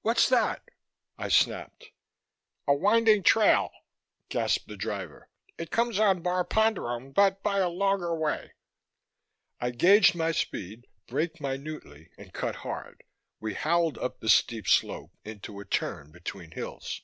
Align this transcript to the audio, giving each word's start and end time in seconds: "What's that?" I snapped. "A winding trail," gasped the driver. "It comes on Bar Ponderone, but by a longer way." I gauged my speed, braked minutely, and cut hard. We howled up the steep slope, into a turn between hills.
"What's 0.00 0.30
that?" 0.30 0.62
I 1.18 1.28
snapped. 1.28 1.90
"A 2.66 2.72
winding 2.72 3.22
trail," 3.22 3.70
gasped 4.30 4.66
the 4.66 4.78
driver. 4.78 5.28
"It 5.58 5.70
comes 5.70 5.98
on 5.98 6.22
Bar 6.22 6.42
Ponderone, 6.46 7.12
but 7.12 7.42
by 7.42 7.58
a 7.58 7.68
longer 7.68 8.14
way." 8.16 8.54
I 9.60 9.72
gauged 9.72 10.14
my 10.14 10.32
speed, 10.32 10.86
braked 11.06 11.38
minutely, 11.38 12.08
and 12.16 12.32
cut 12.32 12.54
hard. 12.64 13.04
We 13.40 13.52
howled 13.52 13.98
up 13.98 14.20
the 14.20 14.30
steep 14.30 14.66
slope, 14.66 15.10
into 15.22 15.60
a 15.60 15.66
turn 15.66 16.10
between 16.12 16.52
hills. 16.52 17.02